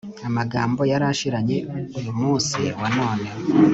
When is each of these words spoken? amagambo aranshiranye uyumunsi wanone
amagambo 0.29 0.79
aranshiranye 0.97 1.57
uyumunsi 1.97 2.61
wanone 2.79 3.27